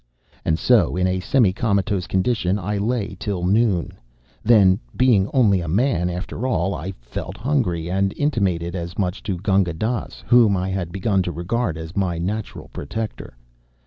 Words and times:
And 0.43 0.57
so, 0.57 0.95
in 0.97 1.05
a 1.05 1.19
semi 1.19 1.53
comatose 1.53 2.07
condition, 2.07 2.57
I 2.57 2.75
lay 2.79 3.15
till 3.19 3.43
noon. 3.45 3.91
Then, 4.43 4.79
being 4.97 5.29
only 5.31 5.61
a 5.61 5.67
man 5.67 6.09
after 6.09 6.47
all, 6.47 6.73
I 6.73 6.93
felt 6.93 7.37
hungry, 7.37 7.87
and 7.87 8.11
intimated 8.17 8.75
as 8.75 8.97
much 8.97 9.21
to 9.21 9.37
Gunga 9.37 9.73
Dass, 9.73 10.23
whom 10.25 10.57
I 10.57 10.69
had 10.69 10.91
begun 10.91 11.21
to 11.21 11.31
regard 11.31 11.77
as 11.77 11.95
my 11.95 12.17
natural 12.17 12.69
protector. 12.73 13.37